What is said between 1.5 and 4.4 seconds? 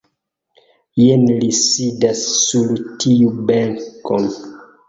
sidas sur tiu benko.